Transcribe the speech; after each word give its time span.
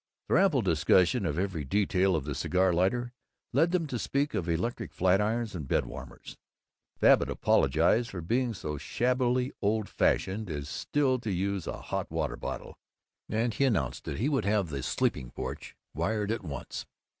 Their 0.27 0.39
ample 0.39 0.63
discussion 0.63 1.27
of 1.27 1.37
every 1.37 1.63
detail 1.63 2.15
of 2.15 2.25
the 2.25 2.33
cigar 2.33 2.73
lighter 2.73 3.13
led 3.53 3.69
them 3.69 3.85
to 3.85 3.99
speak 3.99 4.33
of 4.33 4.49
electric 4.49 4.91
flat 4.93 5.21
irons 5.21 5.53
and 5.53 5.67
bed 5.67 5.85
warmers. 5.85 6.37
Babbitt 6.99 7.29
apologized 7.29 8.09
for 8.09 8.21
being 8.21 8.55
so 8.55 8.79
shabbily 8.79 9.51
old 9.61 9.87
fashioned 9.87 10.49
as 10.49 10.67
still 10.69 11.19
to 11.19 11.31
use 11.31 11.67
a 11.67 11.79
hot 11.83 12.09
water 12.09 12.35
bottle, 12.35 12.79
and 13.29 13.53
he 13.53 13.63
announced 13.65 14.05
that 14.05 14.17
he 14.17 14.27
would 14.27 14.45
have 14.45 14.69
the 14.69 14.81
sleeping 14.81 15.29
porch 15.29 15.75
wired 15.93 16.31
at 16.31 16.43
once. 16.43 16.87